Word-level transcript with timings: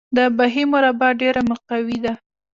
د 0.15 0.17
بهي 0.37 0.63
مربا 0.71 1.09
ډیره 1.21 1.41
مقوي 1.49 1.97
ده. 2.05 2.13